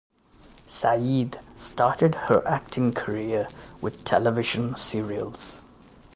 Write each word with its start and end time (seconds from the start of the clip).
Syed 0.67 1.39
started 1.59 2.15
her 2.25 2.41
acting 2.47 2.91
career 2.91 3.47
with 3.81 4.03
television 4.03 4.75
serials. 4.75 5.59